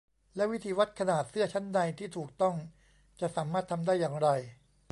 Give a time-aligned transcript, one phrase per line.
[0.35, 2.55] แล้ววิธีวัดขนาดเสื้อชั้นในที่ถูกต้อง
[3.19, 4.29] จะสามารถทำได้อย่างไร